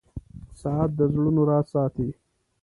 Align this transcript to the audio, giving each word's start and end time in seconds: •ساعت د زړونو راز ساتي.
•ساعت 0.61 0.89
د 0.99 1.01
زړونو 1.13 1.41
راز 1.49 1.65
ساتي. 1.73 2.09